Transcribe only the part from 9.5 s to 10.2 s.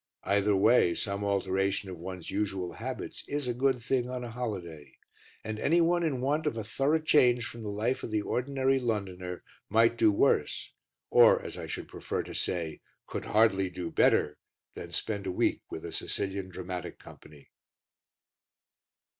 might do